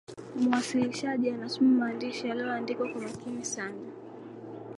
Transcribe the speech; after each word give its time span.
muwasilishaji 0.41 1.29
anasoma 1.29 1.67
maandishi 1.79 2.27
yaliyoandikwa 2.27 2.89
kwa 2.89 3.01
makini 3.01 3.45
sana 3.45 3.87